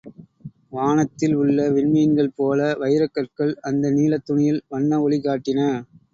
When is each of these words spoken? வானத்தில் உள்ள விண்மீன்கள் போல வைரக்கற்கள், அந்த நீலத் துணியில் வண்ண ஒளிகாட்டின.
வானத்தில் 0.69 1.35
உள்ள 1.35 1.67
விண்மீன்கள் 1.69 2.33
போல 2.35 2.71
வைரக்கற்கள், 2.79 3.53
அந்த 3.61 3.91
நீலத் 3.91 4.25
துணியில் 4.25 4.61
வண்ண 4.67 5.01
ஒளிகாட்டின. 5.05 5.71